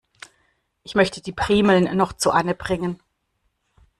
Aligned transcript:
Ich 0.81 0.95
möchte 0.95 1.21
die 1.21 1.31
Primeln 1.31 1.95
noch 1.95 2.13
zu 2.13 2.31
Anne 2.31 2.55
bringen. 2.55 2.99